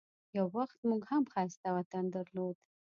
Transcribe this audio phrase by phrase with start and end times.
[0.37, 2.55] یو وخت موږ هم ښایسته وطن درلود.